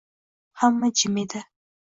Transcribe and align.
Hamma 0.61 0.91
jim 1.03 1.21
edi. 1.25 1.45